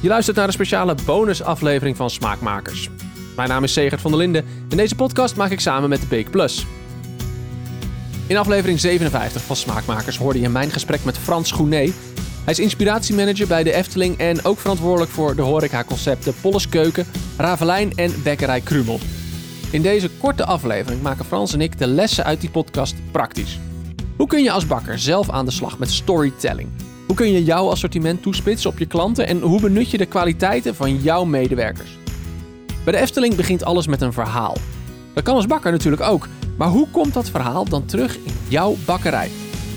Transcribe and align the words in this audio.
Je 0.00 0.08
luistert 0.08 0.36
naar 0.36 0.46
een 0.46 0.52
speciale 0.52 0.94
bonusaflevering 1.04 1.96
van 1.96 2.10
Smaakmakers. 2.10 2.88
Mijn 3.36 3.48
naam 3.48 3.64
is 3.64 3.72
Segert 3.72 4.00
van 4.00 4.10
der 4.10 4.20
Linden 4.20 4.44
en 4.68 4.76
deze 4.76 4.94
podcast 4.94 5.36
maak 5.36 5.50
ik 5.50 5.60
samen 5.60 5.88
met 5.88 6.00
de 6.00 6.06
Bake 6.06 6.30
Plus. 6.30 6.66
In 8.26 8.36
aflevering 8.36 8.80
57 8.80 9.42
van 9.42 9.56
Smaakmakers 9.56 10.16
hoorde 10.16 10.40
je 10.40 10.48
mijn 10.48 10.70
gesprek 10.70 11.04
met 11.04 11.18
Frans 11.18 11.52
Gounet. 11.52 11.92
Hij 12.44 12.52
is 12.52 12.58
inspiratiemanager 12.58 13.46
bij 13.46 13.62
de 13.62 13.72
Efteling 13.72 14.18
en 14.18 14.44
ook 14.44 14.58
verantwoordelijk 14.58 15.10
voor 15.10 15.36
de 15.36 15.42
horecaconcepten 15.42 16.34
Polles 16.40 16.68
Keuken, 16.68 17.06
Ravelijn 17.36 17.92
en 17.96 18.22
Bekkerij 18.22 18.60
Krumel. 18.60 19.00
In 19.70 19.82
deze 19.82 20.10
korte 20.10 20.44
aflevering 20.44 21.02
maken 21.02 21.24
Frans 21.24 21.52
en 21.52 21.60
ik 21.60 21.78
de 21.78 21.86
lessen 21.86 22.24
uit 22.24 22.40
die 22.40 22.50
podcast 22.50 22.94
praktisch. 23.10 23.58
Hoe 24.16 24.26
kun 24.26 24.42
je 24.42 24.50
als 24.50 24.66
bakker 24.66 24.98
zelf 24.98 25.30
aan 25.30 25.44
de 25.44 25.50
slag 25.50 25.78
met 25.78 25.90
storytelling? 25.90 26.68
Hoe 27.10 27.18
kun 27.18 27.32
je 27.32 27.44
jouw 27.44 27.68
assortiment 27.68 28.22
toespitsen 28.22 28.70
op 28.70 28.78
je 28.78 28.86
klanten 28.86 29.26
en 29.26 29.40
hoe 29.40 29.60
benut 29.60 29.90
je 29.90 29.98
de 29.98 30.06
kwaliteiten 30.06 30.74
van 30.74 30.96
jouw 30.96 31.24
medewerkers? 31.24 31.98
Bij 32.84 32.92
de 32.92 32.98
Efteling 32.98 33.34
begint 33.34 33.64
alles 33.64 33.86
met 33.86 34.00
een 34.00 34.12
verhaal. 34.12 34.56
Dat 35.14 35.24
kan 35.24 35.34
als 35.34 35.46
bakker 35.46 35.72
natuurlijk 35.72 36.02
ook, 36.02 36.28
maar 36.56 36.68
hoe 36.68 36.88
komt 36.90 37.14
dat 37.14 37.30
verhaal 37.30 37.64
dan 37.64 37.84
terug 37.84 38.16
in 38.16 38.34
jouw 38.48 38.76
bakkerij? 38.84 39.30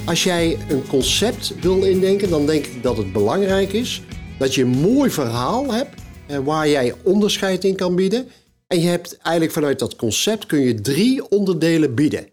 Als 0.05 0.23
jij 0.23 0.57
een 0.69 0.87
concept 0.87 1.55
wil 1.61 1.83
indenken, 1.83 2.29
dan 2.29 2.45
denk 2.45 2.65
ik 2.65 2.83
dat 2.83 2.97
het 2.97 3.13
belangrijk 3.13 3.73
is 3.73 4.01
dat 4.37 4.55
je 4.55 4.61
een 4.61 4.79
mooi 4.81 5.09
verhaal 5.09 5.73
hebt 5.73 6.01
eh, 6.27 6.37
waar 6.37 6.69
jij 6.69 6.93
onderscheid 7.03 7.63
in 7.63 7.75
kan 7.75 7.95
bieden. 7.95 8.27
En 8.67 8.81
je 8.81 8.87
hebt 8.87 9.17
eigenlijk 9.17 9.51
vanuit 9.51 9.79
dat 9.79 9.95
concept 9.95 10.45
kun 10.45 10.59
je 10.59 10.81
drie 10.81 11.29
onderdelen 11.29 11.95
bieden. 11.95 12.32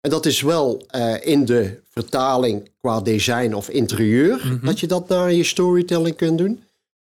En 0.00 0.10
dat 0.10 0.26
is 0.26 0.40
wel 0.40 0.86
uh, 0.96 1.14
in 1.20 1.44
de 1.44 1.80
vertaling 1.90 2.70
qua 2.80 3.00
design 3.00 3.52
of 3.52 3.68
interieur, 3.68 4.34
mm 4.44 4.50
-hmm. 4.50 4.60
dat 4.62 4.80
je 4.80 4.86
dat 4.86 5.08
naar 5.08 5.32
je 5.32 5.44
storytelling 5.44 6.16
kunt 6.16 6.38
doen. 6.38 6.62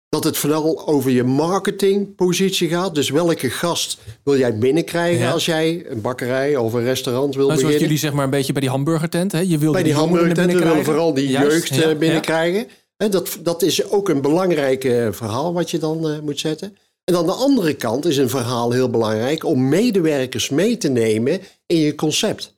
Dat 0.10 0.24
het 0.24 0.38
vooral 0.38 0.88
over 0.88 1.12
je 1.12 1.24
marketingpositie 1.24 2.70
gaat. 2.70 2.96
Dus 2.96 3.10
welke 3.10 3.50
gast 3.50 3.98
wil 4.24 4.38
jij 4.38 4.58
binnenkrijgen 4.58 5.24
ja. 5.24 5.32
als 5.32 5.46
jij 5.46 5.86
een 5.88 6.02
bakkerij 6.02 6.56
of 6.56 6.74
een 6.74 6.84
restaurant 6.84 7.36
wil 7.36 7.48
nou, 7.48 7.60
zoals 7.60 7.74
beginnen? 7.74 7.82
jullie 7.82 7.98
zeg 7.98 8.14
maar 8.14 8.24
een 8.24 8.30
beetje 8.30 8.52
bij 8.52 8.62
die 8.62 8.70
hamburgertent. 8.70 9.32
Hè? 9.32 9.40
Je 9.40 9.58
wil 9.58 9.72
bij 9.72 9.84
die, 9.84 9.92
die 9.92 10.02
hamburgertent 10.02 10.52
willen 10.52 10.78
we 10.78 10.84
vooral 10.84 11.14
die 11.14 11.28
Juist, 11.28 11.68
jeugd 11.68 11.84
ja, 11.84 11.96
binnenkrijgen. 11.96 12.68
Ja. 12.98 13.08
Dat, 13.08 13.38
dat 13.44 13.62
is 13.62 13.90
ook 13.90 14.10
een 14.10 14.22
belangrijk 14.22 14.84
uh, 14.84 15.08
verhaal 15.12 15.54
wat 15.54 15.72
je 15.72 15.78
dan 15.78 16.12
uh, 16.12 16.20
moet 16.20 16.40
zetten. 16.40 16.78
En 17.04 17.16
aan 17.16 17.26
de 17.26 17.32
andere 17.32 17.74
kant 17.74 18.06
is 18.06 18.18
een 18.18 18.30
verhaal 18.30 18.72
heel 18.72 18.90
belangrijk 18.90 19.46
om 19.46 19.70
medewerkers 19.70 20.50
mee 20.50 20.78
te 20.78 20.90
nemen 20.90 21.40
in 21.66 21.78
je 21.78 21.96
concept. 21.96 22.57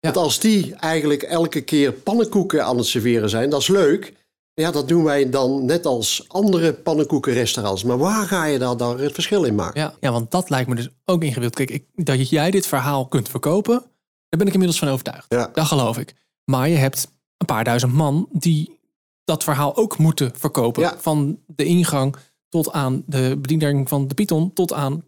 Ja. 0.00 0.12
Want 0.12 0.16
als 0.16 0.38
die 0.40 0.74
eigenlijk 0.74 1.22
elke 1.22 1.60
keer 1.60 1.92
pannenkoeken 1.92 2.64
aan 2.64 2.76
het 2.76 2.86
serveren 2.86 3.30
zijn, 3.30 3.50
dat 3.50 3.60
is 3.60 3.68
leuk. 3.68 4.12
Ja, 4.54 4.70
dat 4.70 4.88
doen 4.88 5.04
wij 5.04 5.30
dan 5.30 5.64
net 5.64 5.86
als 5.86 6.24
andere 6.28 6.72
pannenkoekenrestaurants. 6.72 7.84
Maar 7.84 7.98
waar 7.98 8.26
ga 8.26 8.44
je 8.44 8.58
daar 8.58 8.76
dan 8.76 9.00
het 9.00 9.12
verschil 9.12 9.44
in 9.44 9.54
maken? 9.54 9.80
Ja, 9.80 9.94
ja 10.00 10.12
want 10.12 10.30
dat 10.30 10.50
lijkt 10.50 10.68
me 10.68 10.74
dus 10.74 10.88
ook 11.04 11.22
ingewikkeld. 11.22 11.66
Kijk, 11.66 11.70
ik, 11.70 12.04
dat 12.04 12.28
jij 12.28 12.50
dit 12.50 12.66
verhaal 12.66 13.06
kunt 13.06 13.28
verkopen, 13.28 13.78
daar 14.28 14.38
ben 14.38 14.46
ik 14.46 14.52
inmiddels 14.52 14.78
van 14.78 14.88
overtuigd. 14.88 15.26
Ja. 15.28 15.50
Dat 15.52 15.66
geloof 15.66 15.98
ik. 15.98 16.14
Maar 16.44 16.68
je 16.68 16.76
hebt 16.76 17.08
een 17.36 17.46
paar 17.46 17.64
duizend 17.64 17.92
man 17.92 18.28
die 18.32 18.78
dat 19.24 19.44
verhaal 19.44 19.76
ook 19.76 19.98
moeten 19.98 20.32
verkopen. 20.36 20.82
Ja. 20.82 20.94
Van 20.98 21.38
de 21.46 21.64
ingang 21.64 22.16
tot 22.48 22.72
aan 22.72 23.02
de 23.06 23.36
bediening 23.38 23.88
van 23.88 24.08
de 24.08 24.14
Python, 24.14 24.52
tot 24.52 24.72
aan 24.72 25.04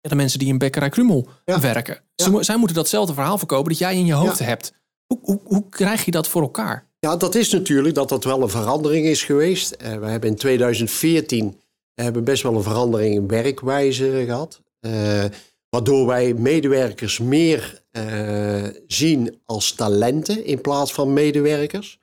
de 0.00 0.14
mensen 0.14 0.38
die 0.38 0.48
in 0.48 0.58
Bekkerij 0.58 0.88
Krumel 0.88 1.28
Ja. 1.44 1.60
werken. 1.60 2.00
Ze, 2.22 2.36
zij 2.40 2.56
moeten 2.56 2.76
datzelfde 2.76 3.14
verhaal 3.14 3.38
verkopen 3.38 3.68
dat 3.70 3.78
jij 3.78 3.94
in 3.96 4.06
je 4.06 4.12
hoofd 4.12 4.38
hebt. 4.38 4.72
Hoe, 5.06 5.18
hoe, 5.22 5.40
hoe 5.44 5.68
krijg 5.68 6.04
je 6.04 6.10
dat 6.10 6.28
voor 6.28 6.42
elkaar? 6.42 6.86
Ja, 6.98 7.16
dat 7.16 7.34
is 7.34 7.50
natuurlijk 7.52 7.94
dat 7.94 8.08
dat 8.08 8.24
wel 8.24 8.42
een 8.42 8.48
verandering 8.48 9.06
is 9.06 9.22
geweest. 9.24 9.70
Eh, 9.70 9.96
we 9.98 10.06
hebben 10.06 10.30
in 10.30 10.36
2014 10.36 11.60
hebben 11.94 12.24
best 12.24 12.42
wel 12.42 12.54
een 12.56 12.62
verandering 12.62 13.14
in 13.14 13.28
werkwijze 13.28 14.22
gehad. 14.26 14.60
Eh, 14.80 15.24
waardoor 15.68 16.06
wij 16.06 16.34
medewerkers 16.34 17.18
meer 17.18 17.80
eh, 17.90 18.62
zien 18.86 19.38
als 19.44 19.72
talenten 19.72 20.44
in 20.44 20.60
plaats 20.60 20.92
van 20.92 21.12
medewerkers. 21.12 21.98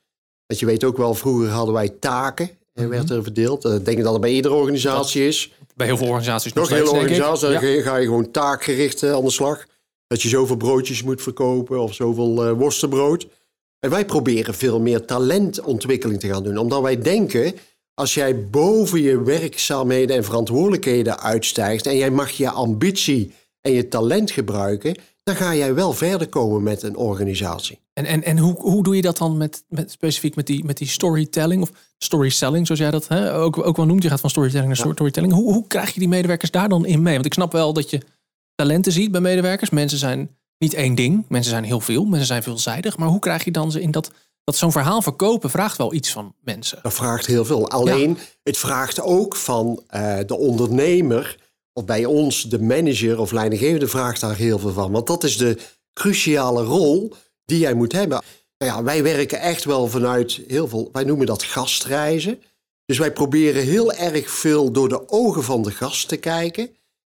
Want 0.46 0.59
je 0.59 0.66
weet 0.66 0.84
ook 0.84 0.97
wel, 0.97 1.13
vroeger 1.13 1.50
hadden 1.50 1.74
wij 1.74 1.90
taken, 1.90 2.50
eh, 2.74 2.84
Mhm. 2.84 2.90
werd 2.90 3.09
er 3.09 3.24
verdeeld. 3.24 3.66
Ik 3.66 3.86
denk 3.86 3.97
dat 4.03 4.12
dat 4.12 4.22
bij 4.22 4.31
iedere 4.31 4.53
organisatie 4.53 5.28
is. 5.28 5.51
Bij 5.75 5.88
heel 5.88 5.97
veel 5.97 6.07
organisaties 6.07 6.53
nog 6.53 6.69
Nog 6.69 6.78
steeds, 6.78 6.91
denk 6.91 7.03
ik. 7.03 7.09
organisaties, 7.09 7.41
dan 7.41 7.51
Ja. 7.75 7.81
ga 7.81 7.96
je 7.96 8.06
gewoon 8.06 8.31
taakgericht 8.31 9.03
aan 9.03 9.24
de 9.24 9.30
slag. 9.31 9.66
Dat 10.09 10.22
je 10.22 10.30
zoveel 10.30 10.56
broodjes 10.56 11.03
moet 11.03 11.22
verkopen 11.22 11.80
of 11.81 11.94
zoveel 11.94 12.46
eh, 12.46 12.52
worstenbrood. 12.52 13.28
En 13.80 13.90
wij 13.90 14.06
proberen 14.06 14.53
veel 14.53 14.80
meer 14.80 15.06
talentontwikkeling 15.06 16.20
te 16.20 16.28
gaan 16.28 16.44
doen. 16.44 16.58
Omdat 16.58 16.81
wij 16.81 17.02
denken, 17.02 17.53
als 17.94 18.14
jij 18.14 18.50
boven 18.50 19.02
je 19.02 19.24
werkzaamheden 19.24 20.16
en 20.16 20.24
verantwoordelijkheden 20.24 21.19
uitstijgt... 21.19 21.86
en 21.88 21.98
jij 21.98 22.12
mag 22.12 22.31
je 22.31 22.50
ambitie 22.50 23.34
en 23.62 23.72
je 23.72 23.88
talent 23.88 24.31
gebruiken... 24.31 24.96
dan 25.24 25.36
ga 25.36 25.56
jij 25.56 25.74
wel 25.74 25.94
verder 25.94 26.28
komen 26.28 26.64
met 26.64 26.84
een 26.84 26.96
organisatie. 26.96 27.80
En, 27.94 28.06
en, 28.06 28.24
en 28.24 28.38
hoe, 28.38 28.56
hoe 28.62 28.84
doe 28.84 28.96
je 28.96 29.02
dat 29.02 29.18
dan 29.18 29.38
met, 29.38 29.64
met 29.68 29.92
specifiek 29.92 30.36
met 30.36 30.48
die, 30.48 30.64
met 30.66 30.78
die 30.78 30.88
storytelling 30.88 31.62
of 31.62 31.72
storyselling, 31.98 32.66
zoals 32.66 32.81
jij 32.81 32.92
dat 32.92 33.08
hè, 33.08 33.36
ook, 33.36 33.66
ook 33.66 33.78
wel 33.78 33.86
noemt? 33.86 34.03
Je 34.03 34.09
gaat 34.09 34.19
van 34.19 34.30
storytelling 34.30 34.68
naar 34.68 34.86
Ja. 34.86 34.92
storytelling. 34.94 35.34
Hoe, 35.34 35.53
hoe 35.53 35.68
krijg 35.68 35.94
je 35.94 36.00
die 36.00 36.09
medewerkers 36.09 36.52
daar 36.52 36.69
dan 36.69 36.86
in 36.86 37.02
mee? 37.02 37.14
Want 37.14 37.25
ik 37.25 37.34
snap 37.34 37.52
wel 37.52 37.74
dat 37.74 37.90
je 37.90 38.02
talenten 38.59 38.92
ziet 38.92 39.12
bij 39.12 39.22
medewerkers. 39.22 39.70
Mensen 39.70 39.97
zijn 39.97 40.38
niet 40.58 40.74
één 40.74 40.96
ding, 40.96 41.25
mensen 41.28 41.52
zijn 41.52 41.64
heel 41.64 41.80
veel, 41.80 42.06
mensen 42.06 42.28
zijn 42.28 42.44
veelzijdig. 42.44 42.97
Maar 42.97 43.08
hoe 43.08 43.20
krijg 43.20 43.44
je 43.44 43.52
dan 43.52 43.72
ze 43.72 43.81
in 43.81 43.92
dat, 43.92 44.12
dat 44.44 44.56
zo'n 44.56 44.72
verhaal 44.72 45.02
verkopen 45.02 45.50
vraagt 45.50 45.78
wel 45.78 45.94
iets 45.94 46.12
van 46.12 46.36
mensen. 46.42 46.80
Dat 46.81 46.94
vraagt 46.94 47.25
heel 47.25 47.46
veel. 47.46 47.69
Alleen, 47.69 48.18
het 48.44 48.58
vraagt 48.58 49.02
ook 49.02 49.36
van 49.36 49.84
eh, 49.88 50.18
de 50.25 50.38
ondernemer... 50.38 51.38
of 51.74 51.86
bij 51.86 52.06
ons 52.06 52.44
de 52.44 52.62
manager 52.62 53.19
of 53.19 53.31
leidinggevende 53.31 53.88
vraagt 53.88 54.22
daar 54.22 54.36
heel 54.36 54.59
veel 54.59 54.74
van. 54.74 54.92
Want 54.92 55.08
dat 55.08 55.24
is 55.24 55.38
de 55.38 55.58
cruciale 55.94 56.64
rol 56.64 57.14
die 57.46 57.59
jij 57.59 57.74
moet 57.74 57.92
hebben. 57.92 58.22
Nou 58.58 58.72
ja, 58.72 58.84
wij 58.84 59.03
werken 59.03 59.40
echt 59.40 59.64
wel 59.64 59.88
vanuit 59.88 60.42
heel 60.48 60.68
veel... 60.68 60.90
wij 60.92 61.03
noemen 61.03 61.25
dat 61.25 61.44
gastreizen. 61.44 62.42
Dus 62.86 62.98
wij 62.98 63.14
proberen 63.14 63.64
heel 63.64 63.94
erg 63.94 64.31
veel 64.31 64.72
door 64.72 64.90
de 64.90 65.09
ogen 65.09 65.44
van 65.44 65.62
de 65.62 65.72
gast 65.72 66.08
te 66.08 66.18
kijken. 66.18 66.69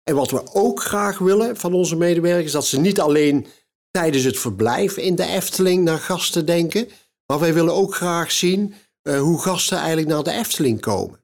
En 0.09 0.15
wat 0.15 0.31
we 0.31 0.43
ook 0.53 0.83
graag 0.83 1.19
willen 1.19 1.57
van 1.57 1.73
onze 1.73 1.97
medewerkers... 1.97 2.53
dat 2.53 2.67
ze 2.67 2.81
niet 2.81 3.01
alleen 3.01 3.47
tijdens 3.91 4.25
het 4.25 4.39
verblijf 4.39 4.97
in 4.97 5.15
de 5.15 5.27
Efteling 5.27 5.85
naar 5.85 5.99
gasten 5.99 6.47
denken... 6.47 6.89
maar 7.27 7.39
wij 7.39 7.55
willen 7.55 7.75
ook 7.75 7.95
graag 7.95 8.33
zien 8.33 8.75
eh, 9.03 9.21
hoe 9.21 9.43
gasten 9.43 9.79
eigenlijk 9.79 10.09
naar 10.09 10.23
de 10.23 10.31
Efteling 10.31 10.81
komen. 10.81 11.21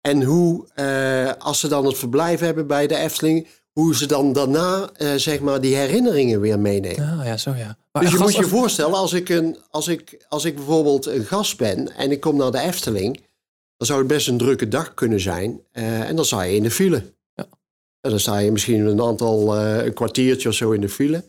En 0.00 0.22
hoe, 0.22 0.66
eh, 0.74 1.32
als 1.38 1.60
ze 1.60 1.68
dan 1.68 1.86
het 1.86 1.98
verblijf 1.98 2.40
hebben 2.40 2.66
bij 2.66 2.86
de 2.86 2.96
Efteling... 2.96 3.46
hoe 3.72 3.96
ze 3.96 4.06
dan 4.06 4.32
daarna, 4.32 4.90
eh, 4.92 5.14
zeg 5.14 5.40
maar, 5.40 5.60
die 5.60 5.76
herinneringen 5.76 6.40
weer 6.40 6.58
meenemen. 6.58 7.18
Ah 7.18 7.26
ja, 7.26 7.36
zo 7.36 7.50
ja. 7.50 7.76
Maar 7.92 8.02
Dus 8.02 8.12
je 8.12 8.18
moet 8.18 8.36
je 8.36 8.44
voorstellen, 8.44 8.94
als 8.94 9.12
ik, 9.12 9.28
een, 9.28 9.58
als, 9.70 9.88
ik, 9.88 10.24
als 10.28 10.44
ik 10.44 10.54
bijvoorbeeld 10.54 11.06
een 11.06 11.24
gast 11.24 11.56
ben 11.56 11.96
en 11.96 12.10
ik 12.10 12.20
kom 12.20 12.36
naar 12.36 12.50
de 12.50 12.60
Efteling, 12.60 13.14
dan 13.76 13.86
zou 13.86 13.98
het 13.98 14.08
best 14.08 14.28
een 14.28 14.38
drukke 14.38 14.68
dag 14.68 14.94
kunnen 14.94 15.20
zijn. 15.20 15.60
en 15.72 16.16
dan 16.16 16.24
sta 16.24 16.42
je 16.42 16.56
in 16.56 16.62
de 16.62 16.70
file. 16.70 17.14
En 18.06 18.12
dan 18.12 18.20
sta 18.20 18.38
je 18.38 18.52
misschien 18.52 18.86
een 18.86 19.02
aantal, 19.02 19.56
eh, 19.56 19.84
een 19.84 19.92
kwartiertje 19.92 20.48
of 20.48 20.54
zo 20.54 20.70
in 20.70 20.80
de 20.80 20.88
file. 20.88 21.24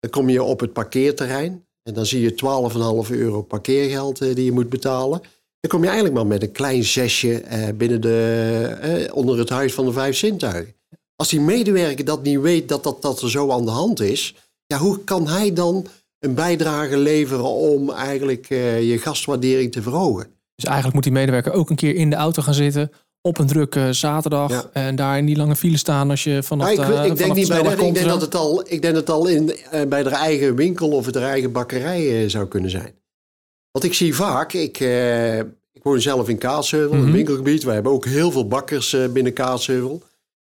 Dan 0.00 0.10
kom 0.10 0.28
je 0.28 0.42
op 0.42 0.60
het 0.60 0.72
parkeerterrein 0.72 1.66
en 1.82 1.94
dan 1.94 2.06
zie 2.06 2.20
je 2.20 2.34
12,5 2.34 3.10
euro 3.10 3.42
parkeergeld 3.42 4.20
eh, 4.20 4.34
die 4.34 4.44
je 4.44 4.52
moet 4.52 4.68
betalen. 4.68 5.20
Dan 5.60 5.70
kom 5.70 5.80
je 5.80 5.86
eigenlijk 5.86 6.16
maar 6.16 6.26
met 6.26 6.42
een 6.42 6.52
klein 6.52 6.84
zesje 6.84 7.40
eh, 7.40 7.68
binnen 7.74 8.00
de, 8.00 9.10
onder 9.12 9.38
het 9.38 9.48
huis 9.48 9.74
van 9.74 9.84
de 9.84 9.92
vijf 9.92 10.16
zintuigen. 10.16 10.74
Als 11.16 11.28
die 11.28 11.40
medewerker 11.40 12.04
dat 12.04 12.22
niet 12.22 12.40
weet 12.40 12.68
dat, 12.68 12.82
dat 12.82 13.02
dat 13.02 13.22
er 13.22 13.30
zo 13.30 13.50
aan 13.50 13.64
de 13.64 13.70
hand 13.70 14.00
is, 14.00 14.34
ja, 14.66 14.78
hoe 14.78 15.04
kan 15.04 15.28
hij 15.28 15.52
dan 15.52 15.86
een 16.18 16.34
bijdrage 16.34 16.96
leveren 16.96 17.50
om 17.50 17.90
eigenlijk 17.90 18.48
je 18.48 18.98
gastwaardering 19.00 19.72
te 19.72 19.82
verhogen? 19.82 20.26
Dus 20.54 20.64
eigenlijk 20.64 20.94
moet 20.94 21.04
die 21.04 21.12
medewerker 21.12 21.52
ook 21.52 21.70
een 21.70 21.76
keer 21.76 21.94
in 21.94 22.10
de 22.10 22.16
auto 22.16 22.42
gaan 22.42 22.54
zitten 22.54 22.92
op 23.26 23.38
een 23.38 23.46
drukke 23.46 23.92
zaterdag 23.92 24.50
Ja. 24.50 24.70
en 24.72 24.96
daar 24.96 25.18
in 25.18 25.26
die 25.26 25.36
lange 25.36 25.56
file 25.56 25.76
staan 25.76 26.10
als 26.10 26.24
je 26.24 26.42
vanaf 26.42 26.76
Nou, 26.76 26.92
ik, 26.92 27.02
de, 27.02 27.06
ik 27.10 27.16
denk 27.16 27.34
niet 27.34 27.48
bij 27.48 27.62
dat. 27.62 27.72
Ik 27.72 27.78
denk 27.78 27.96
en 27.96 28.08
dat 28.08 28.20
het 28.20 28.34
al, 28.34 28.60
ik 28.60 28.82
denk 28.82 28.94
dat 28.94 29.06
het 29.06 29.10
al 29.10 29.26
in, 29.26 29.56
eh, 29.70 29.82
bij 29.88 30.02
de 30.02 30.08
eigen 30.08 30.54
winkel 30.54 30.88
of 30.90 31.06
de 31.06 31.18
eigen 31.18 31.52
bakkerij 31.52 32.22
eh, 32.22 32.28
zou 32.28 32.46
kunnen 32.46 32.70
zijn. 32.70 32.94
Want 33.70 33.84
ik 33.84 33.94
zie 33.94 34.14
vaak, 34.14 34.52
ik, 34.52 34.80
eh, 34.80 35.38
ik 35.72 35.82
woon 35.82 36.00
zelf 36.00 36.28
in 36.28 36.38
Kaatsheuvel, 36.38 36.96
Mhm. 36.96 37.06
een 37.06 37.12
winkelgebied. 37.12 37.64
We 37.64 37.72
hebben 37.72 37.92
ook 37.92 38.04
heel 38.04 38.30
veel 38.30 38.46
bakkers 38.48 38.92
eh, 38.92 39.08
binnen 39.08 39.32
Kaatsheuvel. 39.32 40.02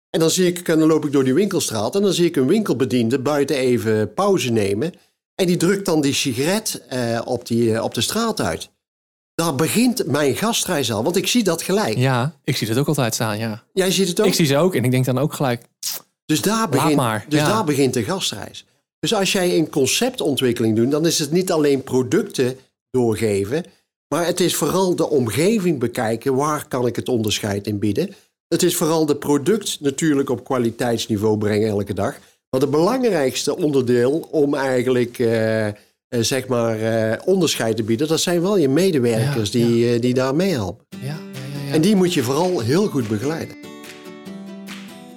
En 0.10 0.20
dan 0.20 0.30
zie 0.30 0.48
ik, 0.48 0.68
en 0.68 0.80
dan 0.80 0.88
loop 0.88 1.06
ik 1.06 1.12
door 1.12 1.24
die 1.24 1.34
winkelstraat 1.34 1.96
en 1.96 2.02
dan 2.02 2.14
zie 2.14 2.26
ik 2.26 2.36
een 2.36 2.48
winkelbediende 2.48 3.20
buiten 3.20 3.56
even 3.56 4.14
pauze 4.14 4.52
nemen. 4.52 4.94
En 5.36 5.46
die 5.48 5.58
drukt 5.58 5.86
dan 5.86 6.02
die 6.02 6.14
sigaret 6.14 6.82
eh, 6.90 7.22
op, 7.26 7.48
die, 7.48 7.74
eh, 7.74 7.84
op 7.84 7.94
de 7.94 8.02
straat 8.02 8.42
uit. 8.42 8.70
Daar 9.42 9.56
begint 9.56 10.06
mijn 10.06 10.36
gastreis 10.36 10.92
al, 10.92 11.04
want 11.04 11.16
ik 11.16 11.28
zie 11.28 11.44
dat 11.44 11.62
gelijk. 11.62 11.98
Ja, 11.98 12.34
ik 12.44 12.58
zie 12.58 12.68
dat 12.68 12.78
ook 12.78 12.88
altijd 12.88 13.14
staan, 13.14 13.38
ja. 13.38 13.64
Jij 13.74 13.92
ziet 13.92 14.08
het 14.08 14.20
ook? 14.22 14.26
Ik 14.26 14.34
zie 14.34 14.46
ze 14.46 14.58
ook 14.58 14.76
en 14.76 14.84
ik 14.84 14.92
denk 14.92 15.06
dan 15.06 15.18
ook 15.18 15.34
gelijk, 15.34 15.66
Dus 16.26 16.42
daar 16.42 16.70
begint, 16.70 16.96
maar, 16.96 17.26
dus 17.30 17.40
ja. 17.40 17.48
daar 17.48 17.64
begint 17.64 17.94
de 17.94 18.04
gastreis. 18.04 18.66
Dus 19.00 19.14
als 19.14 19.32
jij 19.32 19.58
een 19.58 19.70
conceptontwikkeling 19.70 20.76
doet, 20.76 20.92
dan 20.92 21.06
is 21.06 21.20
het 21.20 21.32
niet 21.32 21.52
alleen 21.52 21.84
producten 21.84 22.58
doorgeven, 22.92 23.66
maar 24.08 24.26
het 24.26 24.40
is 24.40 24.56
vooral 24.56 24.96
de 24.96 25.10
omgeving 25.10 25.80
bekijken. 25.80 26.36
Waar 26.36 26.68
kan 26.68 26.88
ik 26.88 26.96
het 26.96 27.10
onderscheid 27.10 27.68
in 27.68 27.80
bieden? 27.80 28.14
Het 28.48 28.64
is 28.64 28.76
vooral 28.76 29.06
de 29.06 29.16
product 29.16 29.78
natuurlijk 29.80 30.30
op 30.30 30.44
kwaliteitsniveau 30.44 31.38
brengen 31.38 31.70
elke 31.70 31.94
dag. 31.94 32.18
Maar 32.50 32.62
het 32.62 32.72
belangrijkste 32.72 33.58
onderdeel 33.58 34.28
om 34.32 34.56
eigenlijk 34.56 35.18
uh, 35.18 35.68
zeg 36.20 36.48
maar 36.48 36.78
onderscheid 37.26 37.76
te 37.76 37.84
bieden, 37.84 38.08
dat 38.08 38.22
zijn 38.22 38.42
wel 38.42 38.58
je 38.58 38.70
medewerkers 38.70 39.52
die, 39.52 40.00
die 40.00 40.14
daar 40.14 40.36
meehelpen. 40.36 40.86
Ja, 41.02 41.18
en 41.72 41.82
die 41.82 41.96
moet 41.96 42.14
je 42.14 42.24
vooral 42.24 42.60
heel 42.60 42.88
goed 42.88 43.08
begeleiden. 43.08 43.56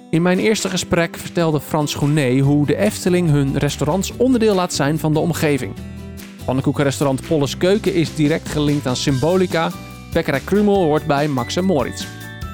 In 0.09 0.21
mijn 0.21 0.39
eerste 0.39 0.69
gesprek 0.69 1.17
vertelde 1.17 1.61
Frans 1.61 1.95
Groenet 1.95 2.39
hoe 2.39 2.65
de 2.65 2.75
Efteling 2.75 3.29
hun 3.29 3.57
restaurants 3.57 4.11
onderdeel 4.17 4.55
laat 4.55 4.73
zijn 4.73 4.99
van 4.99 5.13
de 5.13 5.19
omgeving. 5.19 5.73
Pannenkoekenrestaurant 6.45 7.27
Polles 7.27 7.57
Keuken 7.57 7.93
is 7.93 8.15
direct 8.15 8.49
gelinkt 8.49 8.87
aan 8.87 8.95
Symbolica. 8.95 9.71
Bekkerij 10.13 10.39
Krumel 10.39 10.83
hoort 10.83 11.05
bij 11.05 11.27
Max 11.27 11.55
en 11.55 11.65
Moritz. 11.65 12.05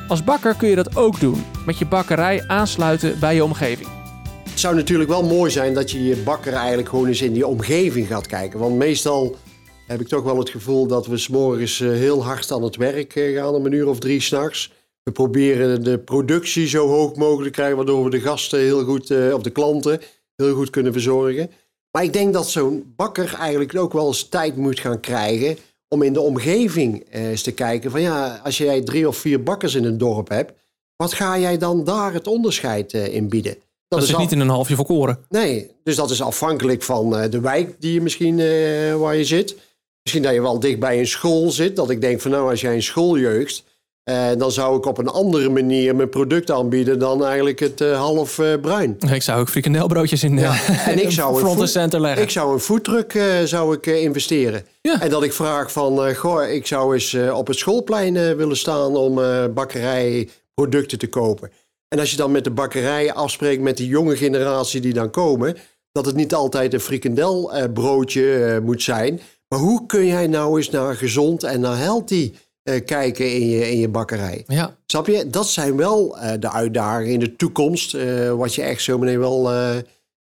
Als 0.08 0.24
bakker 0.24 0.56
kun 0.56 0.70
je 0.70 0.76
dat 0.76 0.96
ook 0.96 1.20
doen, 1.20 1.44
met 1.66 1.78
je 1.78 1.86
bakkerij 1.86 2.44
aansluiten 2.48 3.20
bij 3.20 3.36
je 3.36 3.44
omgeving. 3.44 4.01
Zou 4.62 4.76
natuurlijk 4.76 5.10
wel 5.10 5.24
mooi 5.24 5.52
zijn 5.52 5.74
dat 5.74 5.92
je 5.92 6.04
je 6.04 6.16
bakker 6.16 6.54
eigenlijk 6.54 6.90
gewoon 6.90 7.08
eens 7.08 7.22
in 7.22 7.34
die 7.34 7.48
omgeving 7.48 8.08
gaat 8.08 8.28
kijken. 8.28 8.60
Want 8.60 8.76
meestal 8.76 9.36
heb 9.88 10.02
ik 10.02 10.08
toch 10.08 10.24
wel 10.24 10.38
het 10.38 10.50
gevoel 10.50 10.88
dat 10.88 11.08
we 11.08 11.18
s'morgens 11.18 11.80
eh, 11.80 11.90
heel 11.90 12.24
hard 12.24 12.52
aan 12.52 12.64
het 12.64 12.76
werk 12.76 13.16
eh, 13.16 13.36
gaan, 13.36 13.54
om 13.54 13.66
een 13.66 13.72
uur 13.72 13.88
of 13.88 14.00
drie 14.00 14.22
s'nachts. 14.22 14.74
We 15.04 15.12
proberen 15.12 15.84
de 15.84 16.00
productie 16.00 16.68
zo 16.68 16.88
hoog 16.88 17.16
mogelijk 17.16 17.46
te 17.46 17.52
krijgen, 17.52 17.76
waardoor 17.76 18.04
we 18.04 18.10
de 18.10 18.20
gasten 18.20 18.60
heel 18.60 18.84
goed, 18.84 19.12
eh, 19.12 19.34
of 19.34 19.42
de 19.42 19.50
klanten, 19.50 20.02
heel 20.36 20.56
goed 20.56 20.70
kunnen 20.70 20.92
verzorgen. 20.92 21.52
Maar 21.92 22.04
ik 22.04 22.14
denk 22.14 22.34
dat 22.34 22.50
zo'n 22.50 22.94
bakker 22.96 23.34
eigenlijk 23.34 23.76
ook 23.76 23.94
wel 23.94 24.08
eens 24.08 24.30
tijd 24.30 24.56
moet 24.56 24.80
gaan 24.80 25.00
krijgen 25.00 25.58
om 25.88 26.02
in 26.02 26.14
de 26.14 26.22
omgeving 26.22 27.06
eens 27.10 27.42
te 27.42 27.52
kijken 27.52 27.92
van 27.92 28.02
ja, 28.02 28.42
als 28.44 28.58
jij 28.58 28.82
drie 28.82 29.08
of 29.08 29.18
vier 29.18 29.44
bakkers 29.44 29.76
in 29.76 29.86
een 29.86 29.98
dorp 29.98 30.30
hebt, 30.30 30.54
wat 30.96 31.14
ga 31.14 31.40
jij 31.40 31.58
dan 31.58 31.84
daar 31.84 32.14
het 32.14 32.28
onderscheid 32.28 32.94
in 32.94 33.30
bieden? 33.30 33.56
Dat, 33.92 34.00
dat 34.00 34.10
is 34.10 34.18
niet 34.18 34.32
in 34.32 34.40
een 34.40 34.50
halfje 34.50 34.76
volkoren. 34.76 35.18
Nee, 35.30 35.72
dus 35.84 35.96
dat 35.96 36.10
is 36.10 36.22
afhankelijk 36.22 36.84
van 36.84 37.30
de 37.30 37.40
wijk 37.40 37.76
die 37.80 37.94
je 37.94 38.02
misschien 38.02 38.38
waar 39.00 39.16
je 39.16 39.26
zit. 39.26 39.56
Misschien 40.04 40.24
dat 40.24 40.34
je 40.34 40.42
wel 40.42 40.60
dicht 40.60 40.80
bij 40.80 41.00
een 41.00 41.08
school 41.08 41.52
zit. 41.52 41.76
Dat 41.76 41.90
ik 41.90 42.02
denk 42.02 42.22
van 42.22 42.32
nou, 42.32 42.50
als 42.50 42.62
jij 42.62 42.74
een 42.74 42.84
schooljeugd. 42.84 43.64
Uh, 44.10 44.28
dan 44.38 44.52
zou 44.52 44.78
ik 44.78 44.86
op 44.86 44.98
een 44.98 45.08
andere 45.08 45.50
manier 45.50 45.96
mijn 45.96 46.10
product 46.10 46.52
aanbieden 46.52 47.00
dan 47.00 47.26
eigenlijk 47.26 47.60
het 47.60 47.80
half 47.80 48.42
bruin. 48.62 48.98
Ik 49.12 49.22
zou 49.22 49.40
ook 49.40 49.50
frikandelbroodjes 49.50 50.24
in 50.24 50.38
ja. 50.38 50.68
en 50.92 51.04
ik 51.04 51.12
zou 51.12 51.60
een 51.60 51.68
center 51.68 52.02
leggen. 52.02 52.24
Ik 52.24 52.30
zou 52.30 52.54
een 52.54 52.60
foodtruck 52.60 53.20
zou 53.46 53.76
ik 53.76 53.86
investeren. 53.86 54.66
Ja. 54.82 55.02
En 55.02 55.10
dat 55.10 55.24
ik 55.24 55.34
vraag 55.34 55.72
van, 55.72 56.16
goh, 56.16 56.50
ik 56.50 56.68
zou 56.68 56.94
eens 56.94 57.18
op 57.34 57.48
het 57.48 57.58
schoolplein 57.58 58.14
willen 58.14 58.58
staan 58.58 58.96
om 58.96 59.16
bakkerijproducten 59.54 60.98
te 60.98 61.08
kopen. 61.08 61.52
En 61.94 62.00
als 62.00 62.12
je 62.12 62.18
dan 62.18 62.32
met 62.32 62.44
de 62.44 62.52
bakkerij 62.52 63.14
afspreekt 63.14 63.62
met 63.62 63.78
die 63.78 63.88
jonge 63.88 64.16
generatie 64.16 64.82
die 64.82 64.94
dan 64.94 65.10
komen, 65.10 65.58
dat 65.92 66.06
het 66.06 66.16
niet 66.16 66.34
altijd 66.34 66.74
een 66.74 66.80
frikandelbroodje 66.80 68.60
moet 68.64 68.84
zijn, 68.84 69.20
maar 69.48 69.60
hoe 69.60 69.86
kun 69.86 70.06
jij 70.06 70.28
nou 70.28 70.58
eens 70.58 70.70
naar 70.70 70.96
gezond 70.96 71.44
en 71.44 71.60
naar 71.60 71.78
healthy 71.78 72.34
uh, 72.64 72.86
kijken 72.86 73.34
in 73.34 73.48
je, 73.48 73.72
in 73.72 73.78
je 73.78 73.90
bakkerij? 73.90 74.44
Ja. 74.48 74.78
Snap 74.86 75.08
je? 75.08 75.30
Dat 75.30 75.48
zijn 75.48 75.78
wel 75.78 76.18
de 76.40 76.52
uitdagingen 76.52 77.14
in 77.14 77.20
de 77.20 77.36
toekomst. 77.36 77.98
Wat 78.36 78.56
je 78.56 78.62
echt 78.62 78.82
zo 78.82 78.98
meteen 78.98 79.20
wel. 79.20 79.52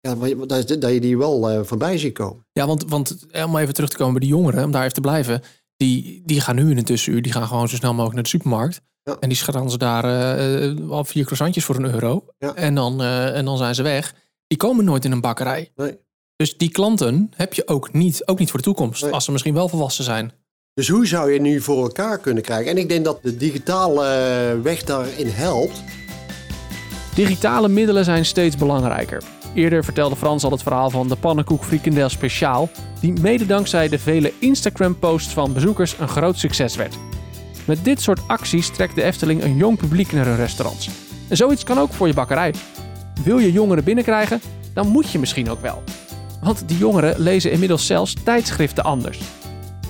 ja, 0.01 0.15
dat, 0.47 0.69
dat 0.79 0.93
je 0.93 1.01
die 1.01 1.19
wel 1.19 1.65
voorbij 1.65 1.99
ziet 1.99 2.15
komen. 2.15 2.47
Ja, 2.53 2.67
want, 2.67 2.85
want 2.89 3.27
om 3.45 3.57
even 3.57 3.75
terug 3.75 3.91
te 3.91 3.97
komen 3.97 4.13
bij 4.13 4.23
die 4.23 4.37
jongeren, 4.37 4.65
om 4.65 4.71
daar 4.71 4.83
even 4.83 4.95
te 4.95 5.01
blijven. 5.01 5.43
Die, 5.77 6.23
die 6.25 6.41
gaan 6.41 6.57
nu 6.57 6.71
in 6.71 6.79
een 6.79 6.85
tussenuur, 6.85 7.23
die 7.23 7.33
gaan 7.33 7.47
gewoon 7.47 7.69
zo 7.69 7.77
snel 7.77 7.91
mogelijk 7.91 8.15
naar 8.15 8.23
de 8.23 8.29
supermarkt. 8.29 8.81
Ja. 9.05 9.17
En 9.21 9.29
die 9.29 9.39
schrannen 9.39 9.71
ze 9.71 9.79
daar 9.79 10.05
al 10.89 11.05
vier 11.05 11.23
croissantjes 11.23 11.65
voor 11.65 11.77
een 11.77 11.93
euro. 11.93 12.25
Ja. 12.39 12.55
En, 12.55 12.75
dan, 12.75 13.03
en 13.03 13.45
dan 13.45 13.57
zijn 13.57 13.75
ze 13.75 13.83
weg. 13.83 14.15
Die 14.47 14.59
komen 14.59 14.85
nooit 14.85 15.05
in 15.05 15.13
een 15.13 15.21
bakkerij. 15.21 15.73
Nee. 15.77 15.99
Dus 16.37 16.57
die 16.57 16.71
klanten 16.71 17.31
heb 17.37 17.55
je 17.55 17.69
ook 17.69 17.93
niet, 17.93 18.27
ook 18.27 18.39
niet 18.39 18.51
voor 18.51 18.59
de 18.59 18.65
toekomst, 18.65 19.11
als 19.11 19.25
ze 19.25 19.33
misschien 19.33 19.55
wel 19.55 19.69
volwassen 19.69 20.05
zijn. 20.05 20.33
Dus 20.75 20.89
hoe 20.89 21.07
zou 21.07 21.33
je 21.33 21.41
nu 21.41 21.61
voor 21.61 21.83
elkaar 21.83 22.19
kunnen 22.19 22.43
krijgen? 22.43 22.71
En 22.71 22.79
ik 22.79 22.89
denk 22.89 23.05
dat 23.05 23.23
de 23.23 23.37
digitale 23.37 24.07
eh, 24.07 24.63
weg 24.63 24.83
daarin 24.83 25.27
helpt. 25.27 25.83
Digitale 27.15 27.69
middelen 27.69 28.05
zijn 28.05 28.25
steeds 28.25 28.57
belangrijker. 28.57 29.23
Eerder 29.55 29.85
vertelde 29.85 30.17
Frans 30.17 30.45
al 30.45 30.51
het 30.51 30.63
verhaal 30.63 30.91
van 30.91 31.09
de 31.09 31.17
pannenkoek 31.17 31.65
frikandel 31.65 32.09
speciaal, 32.09 32.71
die 33.01 33.13
mede 33.13 33.47
dankzij 33.47 33.89
de 33.89 33.99
vele 33.99 34.33
Instagram-posts 34.39 35.33
van 35.33 35.53
bezoekers 35.53 35.97
een 35.99 36.09
groot 36.09 36.39
succes 36.39 36.77
werd. 36.77 36.97
Met 37.65 37.85
dit 37.85 38.01
soort 38.01 38.21
acties 38.27 38.71
trekt 38.71 38.95
de 38.95 39.03
Efteling 39.03 39.43
een 39.43 39.57
jong 39.57 39.79
publiek 39.79 40.13
naar 40.13 40.27
hun 40.27 40.37
restaurants. 40.37 40.91
En 41.29 41.37
zoiets 41.37 41.65
kan 41.65 41.79
ook 41.79 41.93
voor 41.93 42.07
je 42.07 42.15
bakkerij. 42.15 42.55
Wil 43.25 43.39
je 43.39 43.53
jongeren 43.53 43.85
binnenkrijgen? 43.85 44.41
Dan 44.75 44.89
moet 44.89 45.11
je 45.11 45.19
misschien 45.19 45.51
ook 45.51 45.61
wel. 45.61 45.83
Want 46.43 46.69
die 46.69 46.79
jongeren 46.79 47.21
lezen 47.21 47.51
inmiddels 47.51 47.87
zelfs 47.87 48.15
tijdschriften 48.25 48.85
anders. 48.85 49.21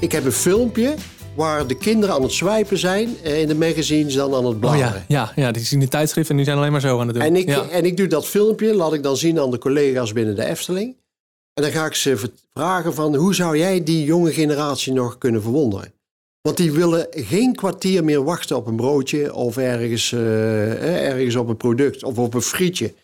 Ik 0.01 0.13
heb 0.13 0.25
een 0.25 0.33
filmpje 0.33 0.95
waar 1.35 1.67
de 1.67 1.77
kinderen 1.77 2.15
aan 2.15 2.23
het 2.23 2.33
swipen 2.33 2.79
zijn 2.79 3.25
in 3.25 3.49
de 3.49 3.55
magazines 3.55 4.15
dan 4.15 4.35
aan 4.35 4.47
het 4.47 4.61
bladeren. 4.61 4.89
Oh 4.89 5.03
ja, 5.07 5.33
ja, 5.35 5.43
ja, 5.45 5.53
die 5.53 5.65
zien 5.65 5.81
de 5.81 5.89
tijdschriften 5.89 6.31
en 6.31 6.37
die 6.37 6.47
zijn 6.47 6.59
alleen 6.59 6.73
maar 6.73 6.81
zo 6.81 7.01
aan 7.01 7.07
het 7.07 7.17
doen. 7.17 7.25
En 7.25 7.37
ik, 7.37 7.49
en 7.49 7.85
ik 7.85 7.97
doe 7.97 8.07
dat 8.07 8.27
filmpje, 8.27 8.75
laat 8.75 8.93
ik 8.93 9.03
dan 9.03 9.17
zien 9.17 9.41
aan 9.41 9.51
de 9.51 9.59
collega's 9.59 10.13
binnen 10.13 10.37
de 10.37 10.45
Efteling. 10.45 10.97
En 11.55 11.63
dan 11.63 11.73
ga 11.73 11.87
ik 11.87 11.95
ze 11.95 12.33
vragen 12.53 12.95
van 12.95 13.15
hoe 13.15 13.35
zou 13.35 13.59
jij 13.59 13.83
die 13.85 14.05
jonge 14.05 14.33
generatie 14.33 14.93
nog 14.93 15.19
kunnen 15.19 15.43
verwonderen? 15.43 15.93
Want 16.47 16.57
die 16.57 16.73
willen 16.73 17.07
geen 17.11 17.55
kwartier 17.55 18.05
meer 18.05 18.25
wachten 18.25 18.57
op 18.57 18.67
een 18.67 18.77
broodje 18.77 19.35
of 19.35 19.57
ergens, 19.57 20.11
uh, 20.11 21.09
ergens 21.11 21.37
op 21.37 21.49
een 21.49 21.57
product 21.57 22.03
of 22.03 22.19
op 22.19 22.35
een 22.35 22.43
frietje 22.43 22.95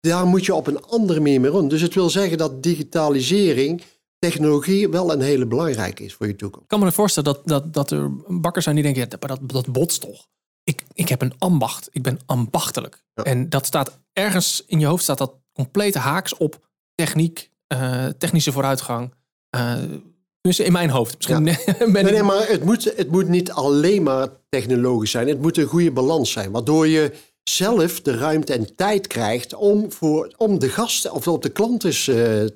daar 0.00 0.26
moet 0.26 0.44
je 0.44 0.54
op 0.54 0.66
een 0.66 0.84
andere 0.84 1.20
manier 1.20 1.40
mee 1.40 1.50
rond. 1.50 1.70
Dus 1.70 1.80
het 1.80 1.94
wil 1.94 2.10
zeggen 2.10 2.38
dat 2.38 2.62
digitalisering, 2.62 3.82
technologie 4.18 4.88
wel 4.88 5.12
een 5.12 5.20
hele 5.20 5.46
belangrijke 5.46 6.04
is 6.04 6.14
voor 6.14 6.26
je 6.26 6.36
toekomst. 6.36 6.62
Ik 6.62 6.68
kan 6.68 6.80
me 6.80 6.92
voorstellen 6.92 7.32
dat, 7.34 7.48
dat, 7.48 7.74
dat 7.74 7.90
er 7.90 8.10
bakkers 8.26 8.64
zijn 8.64 8.76
die 8.76 8.84
denken, 8.84 9.08
ja, 9.10 9.26
dat, 9.26 9.40
dat 9.42 9.72
botst 9.72 10.00
toch. 10.00 10.26
Ik, 10.62 10.84
ik 10.92 11.08
heb 11.08 11.22
een 11.22 11.34
ambacht, 11.38 11.88
ik 11.92 12.02
ben 12.02 12.18
ambachtelijk. 12.26 13.04
En 13.14 13.48
dat 13.48 13.66
staat 13.66 13.98
ergens 14.12 14.64
in 14.66 14.80
je 14.80 14.86
hoofd 14.86 15.02
staat 15.02 15.18
dat 15.18 15.34
complete 15.52 15.98
haaks 15.98 16.36
op 16.36 16.68
techniek, 16.94 17.50
uh, 17.72 18.06
technische 18.06 18.52
vooruitgang. 18.52 19.14
Uh, 19.56 19.82
dus 20.48 20.66
in 20.66 20.72
mijn 20.72 20.90
hoofd. 20.90 21.14
Misschien 21.16 21.44
ja. 21.44 21.56
ben 21.78 21.92
nee, 21.92 22.12
nee, 22.12 22.22
maar 22.22 22.48
het 22.48 22.64
moet, 22.64 22.92
het 22.96 23.10
moet 23.10 23.28
niet 23.28 23.50
alleen 23.50 24.02
maar 24.02 24.28
technologisch 24.48 25.10
zijn. 25.10 25.28
Het 25.28 25.40
moet 25.40 25.56
een 25.56 25.66
goede 25.66 25.90
balans 25.90 26.32
zijn. 26.32 26.50
Waardoor 26.50 26.86
je 26.86 27.12
zelf 27.42 28.00
de 28.00 28.16
ruimte 28.16 28.52
en 28.52 28.74
tijd 28.76 29.06
krijgt 29.06 29.54
om, 29.54 29.92
voor, 29.92 30.32
om 30.36 30.58
de 30.58 30.68
gasten 30.68 31.12
of 31.12 31.28
op 31.28 31.42
de 31.42 31.48
klanten 31.48 31.88
uh, 31.88 31.94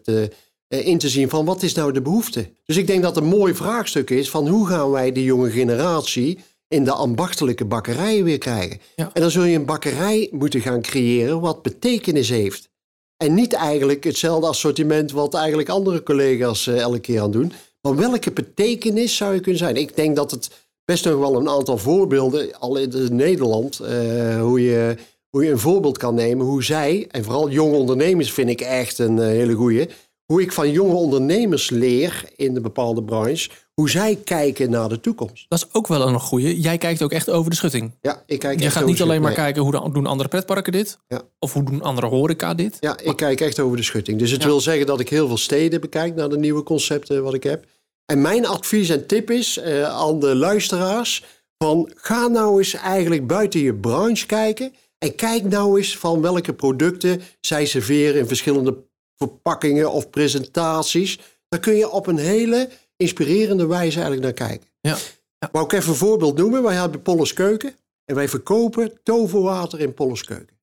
te, 0.03 0.31
uh, 0.69 0.87
in 0.87 0.99
te 0.99 1.09
zien 1.09 1.29
van 1.29 1.45
wat 1.45 1.63
is 1.63 1.75
nou 1.75 1.93
de 1.93 2.03
behoefte. 2.03 2.51
Dus 2.65 2.77
ik 2.77 2.87
denk 2.87 3.03
dat 3.03 3.17
een 3.17 3.25
mooi 3.25 3.55
vraagstuk 3.55 4.11
is 4.11 4.31
van 4.31 4.49
hoe 4.49 4.67
gaan 4.67 4.91
wij 4.91 5.13
de 5.13 5.25
jonge 5.25 5.51
generatie 5.51 6.39
in 6.69 6.85
de 6.85 6.93
ambachtelijke 6.93 7.65
bakkerij 7.65 8.25
weer 8.25 8.39
krijgen. 8.39 8.81
En 8.97 9.21
dan 9.21 9.31
zul 9.31 9.45
je 9.45 9.57
een 9.57 9.65
bakkerij 9.65 10.29
moeten 10.31 10.61
gaan 10.61 10.83
creëren 10.83 11.41
wat 11.41 11.63
betekenis 11.63 12.29
heeft. 12.29 12.71
En 13.17 13.35
niet 13.35 13.53
eigenlijk 13.53 14.05
hetzelfde 14.05 14.47
assortiment 14.47 15.13
wat 15.13 15.35
eigenlijk 15.35 15.69
andere 15.69 16.03
collega's 16.03 16.67
uh, 16.67 16.79
elke 16.79 17.01
keer 17.01 17.21
aan 17.21 17.31
doen. 17.31 17.53
Maar 17.83 17.97
welke 17.97 18.33
betekenis 18.33 19.17
zou 19.17 19.35
je 19.35 19.41
kunnen 19.41 19.59
zijn? 19.59 19.77
Ik 19.77 19.97
denk 19.97 20.17
dat 20.17 20.31
het 20.31 20.51
best 20.85 21.05
nog 21.05 21.19
wel 21.19 21.37
een 21.37 21.49
aantal 21.49 21.79
voorbeelden, 21.79 22.59
al 22.59 22.77
in 22.77 23.17
Nederland, 23.17 23.81
uh, 23.83 24.41
hoe, 24.41 24.63
je, 24.63 24.97
hoe 25.29 25.45
je 25.45 25.51
een 25.51 25.59
voorbeeld 25.59 25.99
kan 25.99 26.15
nemen. 26.15 26.47
Hoe 26.47 26.65
zij, 26.65 27.07
en 27.11 27.25
vooral 27.25 27.51
jonge 27.51 27.77
ondernemers 27.77 28.33
vind 28.33 28.49
ik 28.49 28.61
echt 28.61 28.99
een 28.99 29.17
uh, 29.17 29.25
hele 29.25 29.55
goeie. 29.55 29.89
Hoe 30.25 30.43
ik 30.43 30.53
van 30.53 30.71
jonge 30.71 30.95
ondernemers 30.95 31.71
leer 31.71 32.25
in 32.37 32.55
de 32.55 32.61
bepaalde 32.61 33.03
branche, 33.03 33.51
hoe 33.75 33.91
zij 33.91 34.17
kijken 34.25 34.71
naar 34.71 34.89
de 34.89 35.01
toekomst. 35.01 35.47
Dat 35.49 35.59
is 35.59 35.67
ook 35.73 35.87
wel 35.87 36.09
een 36.09 36.21
goeie. 36.21 36.61
Jij 36.61 36.79
kijkt 36.79 37.03
ook 37.03 37.13
echt 37.13 37.31
over 37.31 37.51
de 37.51 37.57
schutting. 37.57 37.91
Ja, 38.01 38.23
ik 38.27 38.39
kijk 38.39 38.61
Je 38.61 38.71
gaat 38.71 38.87
niet 38.87 39.03
alleen 39.03 39.23
maar 39.23 39.33
kijken 39.33 39.63
hoe 39.63 39.93
doen 39.93 40.07
andere 40.07 40.29
pretparken 40.29 40.73
dit, 40.73 40.99
ja. 41.09 41.23
of 41.39 41.53
hoe 41.53 41.65
doen 41.65 41.83
andere 41.83 42.07
horeca 42.07 42.55
dit. 42.55 42.77
Ja, 42.81 42.99
ik 42.99 43.17
kijk 43.17 43.41
echt 43.41 43.61
over 43.61 43.77
de 43.77 43.83
schutting. 43.83 44.19
Dus 44.19 44.31
het 44.31 44.45
wil 44.45 44.61
zeggen 44.61 44.87
dat 44.87 45.01
ik 45.01 45.09
heel 45.09 45.27
veel 45.27 45.37
steden 45.37 45.81
bekijk 45.81 46.15
naar 46.15 46.29
de 46.29 46.39
nieuwe 46.39 46.63
concepten 46.63 47.23
wat 47.23 47.35
ik 47.35 47.43
heb. 47.43 47.65
En 48.07 48.21
mijn 48.21 48.47
advies 48.47 48.89
en 48.89 49.07
tip 49.07 49.31
is 49.31 49.59
uh, 49.59 49.85
aan 49.85 50.21
de 50.21 50.35
luisteraars: 50.35 51.25
van 51.59 51.91
ga 51.95 52.27
nou 52.27 52.59
eens 52.59 52.75
eigenlijk 52.75 53.27
buiten 53.27 53.61
je 53.61 53.75
branche 53.75 54.27
kijken. 54.27 54.73
En 54.99 55.15
kijk 55.15 55.45
nou 55.45 55.79
eens 55.79 55.99
van 55.99 56.21
welke 56.21 56.53
producten 56.53 57.23
zij 57.41 57.67
serveren 57.67 58.21
in 58.21 58.27
verschillende 58.27 58.77
verpakkingen 59.17 59.91
of 59.91 60.11
presentaties. 60.11 61.19
Daar 61.49 61.61
kun 61.61 61.75
je 61.75 61.91
op 61.91 62.07
een 62.07 62.19
hele 62.19 62.69
inspirerende 63.03 63.67
wijze 63.67 64.01
eigenlijk 64.01 64.23
naar 64.23 64.49
kijken. 64.49 64.69
Ja. 64.81 64.97
ja. 65.39 65.49
Wou 65.53 65.65
ik 65.65 65.73
even 65.73 65.91
een 65.91 65.97
voorbeeld 65.97 66.37
noemen. 66.37 66.63
Wij 66.63 66.75
hebben 66.75 67.03
Polles 67.03 67.33
Keuken 67.33 67.75
en 68.05 68.15
wij 68.15 68.29
verkopen 68.29 68.93
toverwater 69.03 69.81
in 69.81 69.95
Polles 69.95 70.25
Keuken. 70.25 70.57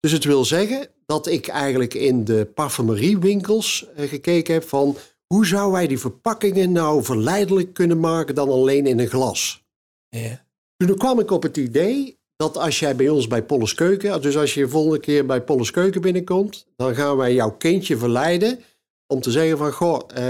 Dus 0.00 0.12
het 0.12 0.24
wil 0.24 0.44
zeggen 0.44 0.88
dat 1.06 1.26
ik 1.26 1.46
eigenlijk 1.46 1.94
in 1.94 2.24
de 2.24 2.50
parfumeriewinkels 2.54 3.86
uh, 3.98 4.08
gekeken 4.08 4.54
heb 4.54 4.68
van 4.68 4.96
hoe 5.26 5.46
zou 5.46 5.72
wij 5.72 5.86
die 5.86 5.98
verpakkingen 5.98 6.72
nou 6.72 7.04
verleidelijk 7.04 7.74
kunnen 7.74 8.00
maken 8.00 8.34
dan 8.34 8.48
alleen 8.48 8.86
in 8.86 8.98
een 8.98 9.08
glas? 9.08 9.64
Ja. 10.08 10.44
Toen 10.76 10.96
kwam 10.96 11.20
ik 11.20 11.30
op 11.30 11.42
het 11.42 11.56
idee 11.56 12.18
dat 12.36 12.56
als 12.56 12.78
jij 12.78 12.96
bij 12.96 13.08
ons 13.08 13.26
bij 13.26 13.42
Polles 13.42 13.74
Keuken, 13.74 14.22
dus 14.22 14.36
als 14.36 14.54
je 14.54 14.60
de 14.60 14.68
volgende 14.68 15.00
keer 15.00 15.26
bij 15.26 15.42
Polles 15.42 15.70
Keuken 15.70 16.00
binnenkomt, 16.00 16.66
dan 16.76 16.94
gaan 16.94 17.16
wij 17.16 17.34
jouw 17.34 17.50
kindje 17.50 17.96
verleiden 17.96 18.58
om 19.06 19.20
te 19.20 19.30
zeggen 19.30 19.58
van, 19.58 19.72
goh, 19.72 20.00
uh, 20.18 20.22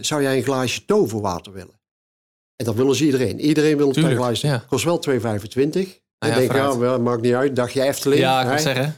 zou 0.00 0.22
jij 0.22 0.36
een 0.36 0.42
glaasje 0.42 0.84
toverwater 0.84 1.52
willen? 1.52 1.80
En 2.56 2.64
dat 2.64 2.74
willen 2.74 2.94
ze 2.94 3.04
iedereen. 3.04 3.40
Iedereen 3.40 3.76
wil 3.76 3.96
een 3.96 4.16
glaasje. 4.16 4.46
Ja. 4.46 4.64
Kost 4.68 4.84
wel 4.84 5.02
2,25. 5.10 5.18
Nou 5.20 6.32
ja, 6.32 6.34
denk 6.34 6.52
ja, 6.52 6.98
maakt 6.98 7.22
niet 7.22 7.34
uit. 7.34 7.56
Dagje 7.56 7.82
Efteling. 7.82 8.20
Ja, 8.20 8.52
ik 8.52 8.58
zeggen. 8.58 8.96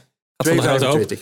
2,25. 0.49 1.19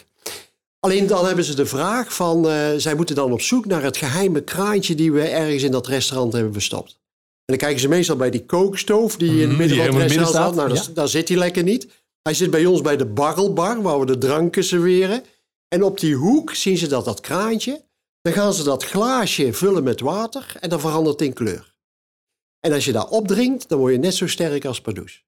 Alleen 0.79 1.08
dan 1.08 1.25
hebben 1.25 1.43
ze 1.43 1.55
de 1.55 1.65
vraag 1.65 2.13
van, 2.13 2.48
uh, 2.48 2.67
zij 2.77 2.96
moeten 2.96 3.15
dan 3.15 3.32
op 3.32 3.41
zoek 3.41 3.65
naar 3.65 3.84
het 3.84 3.98
geheime 3.98 4.41
kraantje 4.41 4.96
die 4.96 5.12
we 5.12 5.22
ergens 5.22 5.63
in 5.63 5.72
dat 5.72 5.88
restaurant 5.88 6.34
hebben 6.34 6.53
verstopt. 6.53 6.91
En 7.46 7.58
dan 7.58 7.58
kijken 7.58 7.79
ze 7.79 7.88
meestal 7.88 8.15
bij 8.15 8.29
die 8.29 8.46
kookstoof 8.46 9.17
die 9.17 9.32
in 9.32 9.39
het 9.39 9.48
mhm, 9.48 9.58
midden 9.58 9.77
van 9.77 9.86
het 9.86 10.12
restaurant 10.12 10.53
staat. 10.53 10.55
Nou, 10.55 10.93
daar, 10.93 11.08
zit 11.08 11.27
hij 11.27 11.38
lekker 11.38 11.63
niet. 11.63 11.88
Hij 12.22 12.34
zit 12.34 12.51
bij 12.51 12.65
ons 12.65 12.82
bij 12.82 12.98
de 12.98 13.05
barrelbar, 13.05 13.82
waar 13.82 14.00
we 14.00 14.05
de 14.05 14.17
dranken 14.17 14.63
serveren. 14.63 15.24
En 15.67 15.84
op 15.84 16.00
die 16.00 16.15
hoek 16.15 16.55
zien 16.55 16.77
ze 16.77 16.88
dat 16.88 17.05
dat 17.05 17.20
kraantje. 17.20 17.82
Dan 18.24 18.34
gaan 18.34 18.53
ze 18.53 18.63
dat 18.63 18.84
glaasje 18.84 19.53
vullen 19.53 19.84
met 19.84 20.00
water 20.00 20.56
en 20.60 20.70
dan 20.70 20.80
verandert 20.80 21.20
het 21.20 21.27
in 21.27 21.34
kleur. 21.34 21.75
En 22.60 22.74
als 22.74 22.86
je 22.86 22.92
daar 22.92 23.10
opdrinkt, 23.10 23.70
dan 23.70 23.80
word 23.80 23.94
je 23.94 24.00
net 24.00 24.15
zo 24.15 24.27
sterk 24.27 24.65
als 24.65 24.82
Pardoes. 24.82 25.24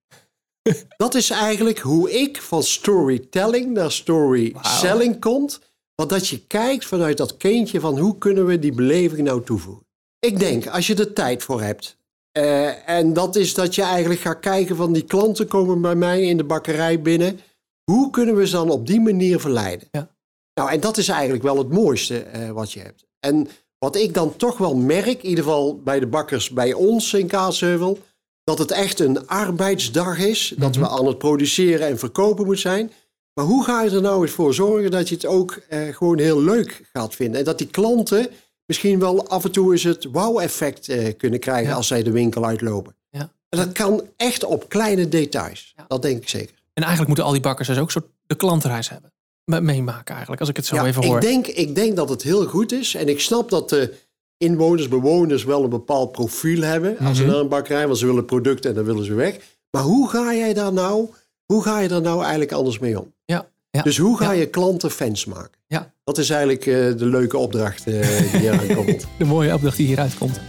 dat 0.97 1.15
is 1.15 1.29
eigenlijk 1.29 1.79
hoe 1.79 2.11
ik 2.11 2.41
van 2.41 2.63
storytelling 2.63 3.73
naar 3.73 3.91
storyselling 3.91 5.11
wow. 5.11 5.21
komt. 5.21 5.59
Want 5.95 6.09
dat 6.09 6.27
je 6.27 6.45
kijkt 6.47 6.85
vanuit 6.85 7.17
dat 7.17 7.37
kindje 7.37 7.79
van 7.79 7.99
hoe 7.99 8.17
kunnen 8.17 8.45
we 8.45 8.59
die 8.59 8.73
beleving 8.73 9.21
nou 9.21 9.43
toevoegen. 9.43 9.85
Ik 10.19 10.39
denk, 10.39 10.67
als 10.67 10.87
je 10.87 10.95
er 10.95 11.13
tijd 11.13 11.43
voor 11.43 11.61
hebt. 11.61 11.97
Uh, 12.37 12.89
en 12.89 13.13
dat 13.13 13.35
is 13.35 13.53
dat 13.53 13.75
je 13.75 13.81
eigenlijk 13.81 14.19
gaat 14.19 14.39
kijken 14.39 14.75
van 14.75 14.93
die 14.93 15.03
klanten 15.03 15.47
komen 15.47 15.81
bij 15.81 15.95
mij 15.95 16.21
in 16.21 16.37
de 16.37 16.43
bakkerij 16.43 17.01
binnen. 17.01 17.39
Hoe 17.83 18.09
kunnen 18.09 18.35
we 18.35 18.47
ze 18.47 18.55
dan 18.55 18.69
op 18.69 18.87
die 18.87 19.01
manier 19.01 19.39
verleiden? 19.39 19.87
Ja. 19.91 20.14
Nou, 20.55 20.71
en 20.71 20.79
dat 20.79 20.97
is 20.97 21.07
eigenlijk 21.07 21.43
wel 21.43 21.57
het 21.57 21.69
mooiste 21.69 22.25
uh, 22.35 22.51
wat 22.51 22.71
je 22.71 22.79
hebt. 22.79 23.05
En 23.19 23.47
wat 23.77 23.95
ik 23.95 24.13
dan 24.13 24.35
toch 24.35 24.57
wel 24.57 24.75
merk, 24.75 25.23
in 25.23 25.29
ieder 25.29 25.43
geval 25.43 25.81
bij 25.83 25.99
de 25.99 26.07
bakkers 26.07 26.49
bij 26.49 26.73
ons 26.73 27.13
in 27.13 27.27
Kaatsheuvel, 27.27 27.99
dat 28.43 28.57
het 28.57 28.71
echt 28.71 28.99
een 28.99 29.27
arbeidsdag 29.27 30.19
is. 30.19 30.53
Dat 30.57 30.75
we 30.75 30.81
mhm. 30.81 30.91
aan 30.91 31.05
het 31.05 31.17
produceren 31.17 31.87
en 31.87 31.99
verkopen 31.99 32.45
moeten 32.45 32.61
zijn. 32.61 32.91
Maar 33.33 33.45
hoe 33.45 33.63
ga 33.63 33.81
je 33.81 33.89
er 33.89 34.01
nou 34.01 34.21
eens 34.21 34.31
voor 34.31 34.53
zorgen 34.53 34.91
dat 34.91 35.09
je 35.09 35.15
het 35.15 35.25
ook 35.25 35.59
eh, 35.69 35.95
gewoon 35.95 36.19
heel 36.19 36.41
leuk 36.41 36.89
gaat 36.93 37.15
vinden? 37.15 37.39
En 37.39 37.45
dat 37.45 37.57
die 37.57 37.67
klanten 37.67 38.29
misschien 38.65 38.99
wel 38.99 39.27
af 39.27 39.43
en 39.43 39.51
toe 39.51 39.71
eens 39.71 39.83
het 39.83 40.07
wow-effect 40.11 40.89
eh, 40.89 41.17
kunnen 41.17 41.39
krijgen 41.39 41.73
als 41.73 41.87
zij 41.87 42.03
de 42.03 42.11
winkel 42.11 42.45
uitlopen. 42.45 42.95
Ja. 43.09 43.31
En 43.49 43.57
dat 43.59 43.71
kan 43.71 44.03
echt 44.17 44.43
op 44.43 44.69
kleine 44.69 45.09
details. 45.09 45.75
Dat 45.87 46.01
denk 46.01 46.21
ik 46.21 46.29
zeker. 46.29 46.55
En 46.73 46.83
eigenlijk 46.83 47.07
moeten 47.07 47.25
al 47.25 47.31
die 47.31 47.41
bakkers 47.41 47.67
dus 47.67 47.77
ook 47.77 47.91
zo 47.91 47.99
de 48.25 48.35
klantreis 48.35 48.89
hebben. 48.89 49.13
Meemaken 49.45 50.11
eigenlijk, 50.11 50.39
als 50.39 50.49
ik 50.49 50.55
het 50.55 50.65
zo 50.65 50.83
even 50.83 51.05
hoor. 51.05 51.15
Ik 51.15 51.21
denk, 51.21 51.47
ik 51.47 51.75
denk 51.75 51.95
dat 51.95 52.09
het 52.09 52.21
heel 52.21 52.45
goed 52.45 52.71
is. 52.71 52.95
En 52.95 53.07
ik 53.07 53.19
snap 53.19 53.49
dat 53.49 53.69
de 53.69 53.93
inwoners, 54.37 54.87
bewoners 54.87 55.43
wel 55.43 55.63
een 55.63 55.69
bepaald 55.69 56.11
profiel 56.11 56.61
hebben 56.61 56.97
als 56.97 57.17
ze 57.17 57.23
mhm. 57.23 57.31
naar 57.31 57.41
een 57.41 57.47
bakkerij, 57.47 57.85
want 57.85 57.97
ze 57.97 58.05
willen 58.05 58.25
producten 58.25 58.69
en 58.69 58.75
dan 58.75 58.85
willen 58.85 59.05
ze 59.05 59.13
weg. 59.13 59.37
Maar 59.71 59.83
hoe 59.83 60.09
ga 60.09 60.33
jij 60.33 60.53
daar 60.53 60.73
nou, 60.73 61.09
hoe 61.45 61.63
ga 61.63 61.79
je 61.79 61.87
daar 61.87 62.01
nou 62.01 62.21
eigenlijk 62.21 62.51
anders 62.51 62.79
mee 62.79 62.99
om? 62.99 63.13
Ja. 63.25 63.49
ja. 63.69 63.81
Dus 63.81 63.97
hoe 63.97 64.17
ga 64.17 64.31
je 64.31 64.49
klanten 64.49 64.91
fans 64.91 65.25
maken? 65.25 65.59
Ja. 65.67 65.93
Dat 66.03 66.17
is 66.17 66.29
eigenlijk 66.29 66.65
uh, 66.65 66.75
de 66.75 67.05
leuke 67.05 67.37
opdracht 67.37 67.87
uh, 67.87 68.07
die 68.31 68.39
hier 68.39 68.75
komt. 68.75 69.07
de 69.17 69.25
mooie 69.25 69.53
opdracht 69.53 69.77
die 69.77 69.85
hieruit 69.85 70.17
komt. 70.17 70.39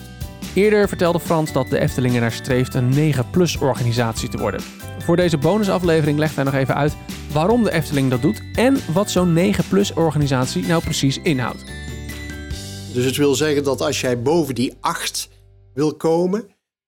Eerder 0.54 0.88
vertelde 0.88 1.20
Frans 1.20 1.52
dat 1.52 1.70
de 1.70 1.78
Efteling 1.78 2.20
naar 2.20 2.32
streeft 2.32 2.74
een 2.74 3.14
9-plus 3.14 3.56
organisatie 3.56 4.28
te 4.28 4.38
worden. 4.38 4.60
Voor 4.98 5.16
deze 5.16 5.38
bonusaflevering 5.38 6.18
legt 6.18 6.34
hij 6.34 6.44
nog 6.44 6.54
even 6.54 6.74
uit 6.74 6.96
waarom 7.32 7.62
de 7.62 7.72
Efteling 7.72 8.10
dat 8.10 8.22
doet 8.22 8.42
en 8.54 8.76
wat 8.92 9.10
zo'n 9.10 9.38
9-plus 9.38 9.92
organisatie 9.92 10.66
nou 10.66 10.82
precies 10.82 11.18
inhoudt. 11.22 11.64
Dus 12.92 13.04
het 13.04 13.16
wil 13.16 13.34
zeggen 13.34 13.64
dat 13.64 13.80
als 13.80 14.00
jij 14.00 14.22
boven 14.22 14.54
die 14.54 14.74
8 14.80 15.28
wil 15.74 15.94
komen, 15.94 16.44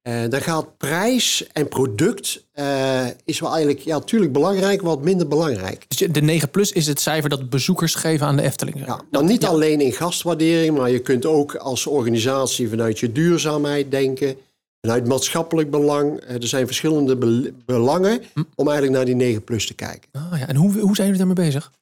uh, 0.08 0.28
dan 0.28 0.40
gaat 0.40 0.76
prijs 0.76 1.46
en 1.52 1.68
product 1.68 2.44
uh, 2.54 3.06
is 3.24 3.40
wel 3.40 3.50
eigenlijk 3.50 3.80
ja, 3.80 3.98
natuurlijk 3.98 4.32
belangrijk, 4.32 4.82
wat 4.82 5.02
minder 5.02 5.28
belangrijk. 5.28 5.84
Dus 5.88 6.08
de 6.10 6.20
9 6.20 6.50
plus 6.50 6.72
is 6.72 6.86
het 6.86 7.00
cijfer 7.00 7.30
dat 7.30 7.50
bezoekers 7.50 7.94
geven 7.94 8.26
aan 8.26 8.36
de 8.36 8.42
Efteling. 8.42 8.86
Ja, 8.86 9.00
maar 9.10 9.24
niet 9.24 9.44
alleen 9.44 9.80
in 9.80 9.92
gastwaardering, 9.92 10.76
maar 10.76 10.90
je 10.90 10.98
kunt 10.98 11.26
ook 11.26 11.54
als 11.54 11.86
organisatie 11.86 12.68
vanuit 12.68 12.98
je 12.98 13.12
duurzaamheid 13.12 13.90
denken. 13.90 14.36
Vanuit 14.80 15.06
maatschappelijk 15.06 15.70
belang. 15.70 16.20
Eh, 16.20 16.34
er 16.34 16.46
zijn 16.46 16.66
verschillende 16.66 17.16
belangen 17.66 18.22
hm. 18.34 18.42
om 18.54 18.68
eigenlijk 18.68 18.96
naar 18.96 19.06
die 19.06 19.14
9 19.14 19.44
plus 19.44 19.66
te 19.66 19.74
kijken. 19.74 20.08
Oh, 20.12 20.38
ja. 20.38 20.48
En 20.48 20.56
hoe, 20.56 20.78
hoe 20.78 20.94
zijn 20.94 21.08
jullie 21.08 21.24
daarmee 21.26 21.46
bezig? 21.46 21.72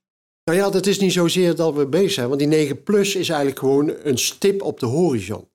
Nou 0.44 0.58
ja, 0.58 0.70
dat 0.70 0.86
is 0.86 0.98
niet 0.98 1.12
zozeer 1.12 1.56
dat 1.56 1.74
we 1.74 1.86
bezig 1.86 2.12
zijn, 2.12 2.28
want 2.28 2.40
die 2.40 2.48
9 2.48 2.82
plus 2.82 3.14
is 3.14 3.28
eigenlijk 3.28 3.58
gewoon 3.58 3.92
een 4.02 4.18
stip 4.18 4.62
op 4.62 4.80
de 4.80 4.86
horizon. 4.86 5.48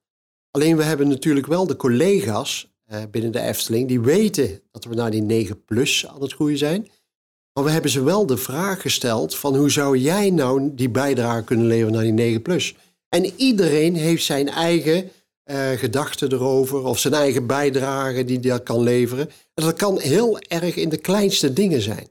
Alleen 0.52 0.78
we 0.78 0.84
hebben 0.84 1.08
natuurlijk 1.08 1.48
wel 1.48 1.68
de 1.68 1.76
collega's 1.76 2.72
eh, 2.86 3.02
binnen 3.12 3.32
de 3.32 3.40
Efteling 3.40 3.88
die 3.88 4.02
weten 4.02 4.62
dat 4.72 4.84
we 4.84 4.96
naar 4.96 5.12
die 5.12 5.22
9 5.22 5.66
plus 5.66 6.08
aan 6.08 6.22
het 6.22 6.34
groeien 6.34 6.58
zijn. 6.58 6.88
Maar 7.54 7.64
we 7.64 7.70
hebben 7.72 7.92
ze 7.92 8.04
wel 8.04 8.26
de 8.26 8.38
vraag 8.38 8.82
gesteld 8.82 9.36
van 9.36 9.56
hoe 9.56 9.70
zou 9.70 9.98
jij 9.98 10.30
nou 10.30 10.76
die 10.76 10.90
bijdrage 10.90 11.44
kunnen 11.44 11.66
leveren 11.66 11.94
naar 11.94 12.04
die 12.04 12.12
9 12.12 12.42
plus? 12.42 12.76
En 13.10 13.26
iedereen 13.26 13.96
heeft 13.96 14.24
zijn 14.24 14.50
eigen 14.50 15.10
uh, 15.46 15.72
gedachten 15.72 16.32
erover 16.32 16.84
of 16.84 17.00
zijn 17.00 17.14
eigen 17.14 17.48
bijdrage 17.48 18.24
die 18.24 18.40
hij 18.40 18.64
kan 18.64 18.84
leveren. 18.84 19.30
En 19.54 19.64
dat 19.64 19.78
kan 19.78 20.00
heel 20.00 20.40
erg 20.40 20.76
in 20.76 20.90
de 20.90 20.98
kleinste 20.98 21.54
dingen 21.54 21.82
zijn. 21.82 22.08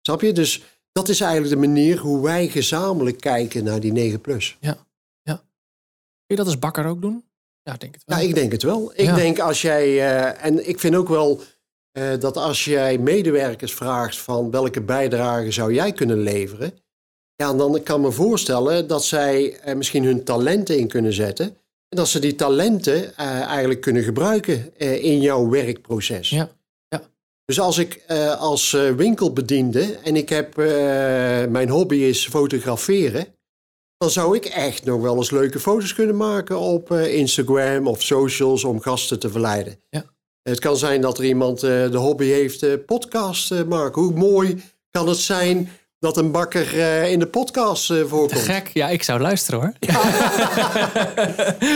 Snap 0.00 0.20
je? 0.20 0.32
Dus 0.32 0.62
dat 0.92 1.08
is 1.08 1.20
eigenlijk 1.20 1.60
de 1.60 1.66
manier 1.66 1.98
hoe 1.98 2.22
wij 2.22 2.48
gezamenlijk 2.48 3.20
kijken 3.20 3.64
naar 3.64 3.80
die 3.80 3.92
9 3.92 4.20
plus. 4.20 4.56
Ja, 4.60 4.86
ja. 5.22 5.34
Kun 5.34 5.46
je 6.26 6.36
dat 6.36 6.46
als 6.46 6.58
bakker 6.58 6.86
ook 6.86 7.00
doen? 7.00 7.24
Ja, 7.66 7.76
denk 7.76 7.94
het 7.94 8.02
wel. 8.06 8.18
Ja, 8.18 8.24
ik 8.24 8.34
denk 8.34 8.52
het 8.52 8.62
wel. 8.62 8.92
Ik 8.94 9.14
denk 9.14 9.38
als 9.38 9.62
jij, 9.62 9.88
uh, 9.88 10.44
en 10.44 10.68
ik 10.68 10.80
vind 10.80 10.94
ook 10.94 11.08
wel 11.08 11.40
uh, 11.98 12.04
dat 12.18 12.36
als 12.36 12.64
jij 12.64 12.98
medewerkers 12.98 13.74
vraagt 13.74 14.18
van 14.18 14.50
welke 14.50 14.80
bijdrage 14.80 15.50
zou 15.50 15.74
jij 15.74 15.92
kunnen 15.92 16.18
leveren, 16.18 16.72
ja, 17.34 17.54
dan 17.54 17.82
kan 17.82 17.98
ik 17.98 18.06
me 18.06 18.12
voorstellen 18.12 18.86
dat 18.86 19.04
zij 19.04 19.60
uh, 19.66 19.74
misschien 19.74 20.04
hun 20.04 20.24
talenten 20.24 20.78
in 20.78 20.88
kunnen 20.88 21.12
zetten. 21.12 21.46
En 21.88 21.96
dat 21.96 22.08
ze 22.08 22.18
die 22.18 22.34
talenten 22.34 23.16
eigenlijk 23.16 23.80
kunnen 23.80 24.02
gebruiken 24.02 24.78
in 25.02 25.20
jouw 25.20 25.48
werkproces. 25.48 26.30
Ja. 26.30 26.50
Dus 27.44 27.60
als 27.60 27.78
ik 27.78 28.02
als 28.38 28.70
winkelbediende 28.96 29.98
en 30.04 30.16
ik 30.16 30.28
heb, 30.28 30.56
mijn 31.50 31.68
hobby 31.68 31.96
is 31.96 32.26
fotograferen, 32.26 33.26
dan 33.98 34.10
zou 34.10 34.36
ik 34.36 34.44
echt 34.44 34.84
nog 34.84 35.00
wel 35.00 35.16
eens 35.16 35.30
leuke 35.30 35.60
foto's 35.60 35.94
kunnen 35.94 36.16
maken 36.16 36.58
op 36.58 36.92
Instagram 36.92 37.86
of 37.86 38.02
socials 38.02 38.64
om 38.64 38.80
gasten 38.80 39.18
te 39.18 39.30
verleiden. 39.30 39.80
Ja. 39.90 40.04
Het 40.42 40.58
kan 40.58 40.76
zijn 40.76 41.00
dat 41.00 41.18
er 41.18 41.24
iemand 41.24 41.60
de 41.60 41.96
hobby 41.96 42.26
heeft 42.26 42.86
podcast 42.86 43.64
maken. 43.64 44.02
Hoe 44.02 44.14
mooi 44.14 44.62
kan 44.90 45.08
het 45.08 45.18
zijn 45.18 45.70
dat 45.98 46.16
een 46.16 46.30
bakker 46.30 46.74
uh, 46.74 47.10
in 47.10 47.18
de 47.18 47.26
podcast 47.26 47.90
uh, 47.90 48.04
voorkomt. 48.04 48.40
Gek, 48.40 48.70
ja, 48.72 48.88
ik 48.88 49.02
zou 49.02 49.20
luisteren 49.20 49.60
hoor. 49.60 49.72
Ja. 49.80 50.00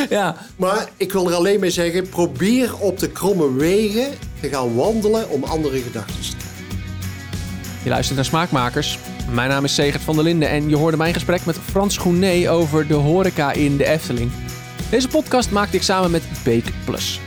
ja. 0.18 0.36
Maar 0.56 0.88
ik 0.96 1.12
wil 1.12 1.28
er 1.28 1.34
alleen 1.34 1.60
mee 1.60 1.70
zeggen, 1.70 2.08
probeer 2.08 2.78
op 2.78 2.98
de 2.98 3.10
kromme 3.10 3.54
wegen 3.54 4.12
te 4.40 4.48
gaan 4.48 4.74
wandelen 4.74 5.30
om 5.30 5.44
andere 5.44 5.78
gedachten 5.78 6.14
te 6.20 6.36
krijgen. 6.36 6.78
Je 7.82 7.88
luistert 7.88 8.16
naar 8.16 8.24
Smaakmakers. 8.24 8.98
Mijn 9.32 9.48
naam 9.48 9.64
is 9.64 9.74
Segert 9.74 10.02
van 10.02 10.14
der 10.14 10.24
Linden 10.24 10.48
en 10.48 10.68
je 10.68 10.76
hoorde 10.76 10.96
mijn 10.96 11.14
gesprek 11.14 11.44
met 11.44 11.58
Frans 11.58 11.96
Groenet 11.98 12.48
over 12.48 12.86
de 12.86 12.94
horeca 12.94 13.52
in 13.52 13.76
de 13.76 13.86
Efteling. 13.86 14.30
Deze 14.90 15.08
podcast 15.08 15.50
maakte 15.50 15.76
ik 15.76 15.82
samen 15.82 16.10
met 16.10 16.22
Bake 16.44 16.72
Plus. 16.84 17.20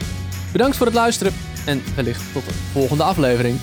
Bedankt 0.51 0.77
voor 0.77 0.85
het 0.85 0.95
luisteren 0.95 1.33
en 1.65 1.81
wellicht 1.95 2.21
tot 2.33 2.45
de 2.45 2.53
volgende 2.71 3.03
aflevering. 3.03 3.57